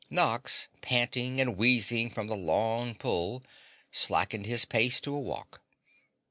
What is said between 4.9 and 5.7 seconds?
to a walk.